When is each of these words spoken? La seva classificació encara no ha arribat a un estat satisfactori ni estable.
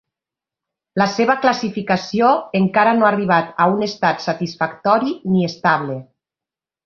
La 1.01 1.05
seva 1.15 1.35
classificació 1.43 2.31
encara 2.61 2.95
no 2.99 3.07
ha 3.07 3.11
arribat 3.13 3.53
a 3.65 3.69
un 3.75 3.85
estat 3.89 4.25
satisfactori 4.25 5.13
ni 5.35 5.45
estable. 5.51 5.99